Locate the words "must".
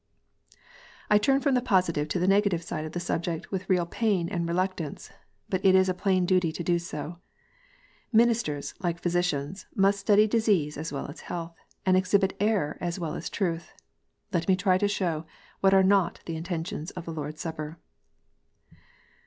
9.75-9.99